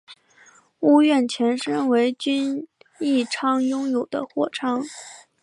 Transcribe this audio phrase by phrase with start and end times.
[0.79, 2.67] 屋苑前身为均
[2.99, 4.83] 益仓拥有的货仓。